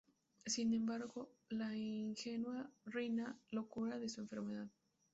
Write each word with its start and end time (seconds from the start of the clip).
Sin 0.47 0.73
embargo 0.73 1.29
la 1.49 1.75
ingenua 1.75 2.67
Rina 2.87 3.37
lo 3.51 3.67
cura 3.69 3.99
de 3.99 4.09
su 4.09 4.21
enfermedad. 4.21 4.65